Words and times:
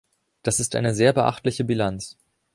Das 0.41 0.59
ist 0.59 0.75
eine 0.75 0.95
sehr 0.95 1.13
beachtliche 1.13 1.63
Bilanz. 1.63 2.17